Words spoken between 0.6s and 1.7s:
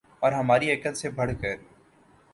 عقل سے بڑھ کر